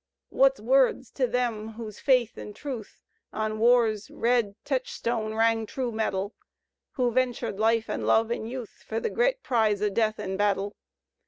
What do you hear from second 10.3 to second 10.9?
battle?